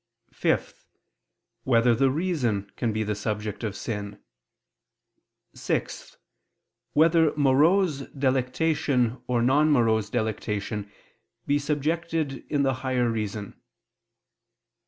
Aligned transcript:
(5) 0.33 0.83
Whether 1.63 1.93
the 1.93 2.09
reason 2.09 2.71
can 2.75 2.91
be 2.91 3.03
the 3.03 3.13
subject 3.13 3.63
of 3.63 3.75
sin? 3.75 4.19
(6) 5.53 6.17
Whether 6.93 7.31
morose 7.37 7.99
delectation 8.09 9.21
or 9.27 9.43
non 9.43 9.71
morose 9.71 10.09
delectation 10.09 10.91
be 11.45 11.59
subjected 11.59 12.43
in 12.49 12.63
the 12.63 12.73
higher 12.81 13.11
reason? 13.11 13.61